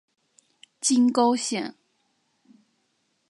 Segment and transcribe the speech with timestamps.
[0.79, 1.75] 金沟线